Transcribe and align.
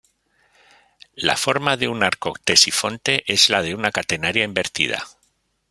La 1.13 1.37
forma 1.37 1.77
de 1.77 1.87
un 1.87 2.01
arco 2.01 2.33
ctesifonte 2.33 3.23
es 3.31 3.49
la 3.51 3.61
de 3.61 3.75
una 3.75 3.91
catenaria 3.91 4.43
invertida. 4.43 5.05